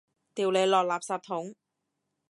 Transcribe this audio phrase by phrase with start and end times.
[0.33, 1.53] 掉你落垃圾桶！